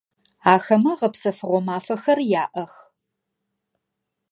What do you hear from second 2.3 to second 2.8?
яӏэх.